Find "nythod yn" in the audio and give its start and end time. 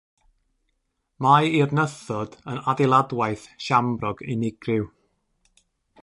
1.79-2.61